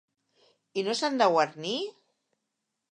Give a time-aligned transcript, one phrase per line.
[0.81, 1.77] I no s'han de guarnir?